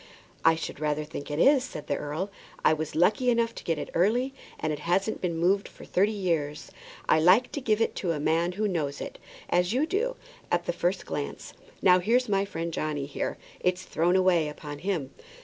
[0.43, 2.31] "I should rather think it is," said the earl.
[2.65, 6.11] "I was lucky enough to get it early, and it hasn't been moved for thirty
[6.11, 6.71] years.
[7.07, 10.15] I like to give it to a man who knows it, as you do,
[10.51, 11.53] at the first glance.
[11.83, 15.11] Now there's my friend Johnny there; it's thrown away upon him."